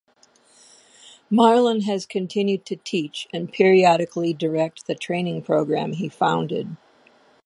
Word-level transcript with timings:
Marlan 1.31 1.81
has 1.83 2.07
continued 2.07 2.65
to 2.65 2.75
teach 2.75 3.27
and 3.31 3.53
periodically 3.53 4.33
direct 4.33 4.87
the 4.87 4.95
training 4.95 5.43
program 5.43 5.93
he 5.93 6.09
founded. 6.09 6.75